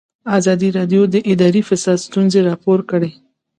[0.37, 3.11] ازادي راډیو د اداري فساد ستونزې راپور کړي.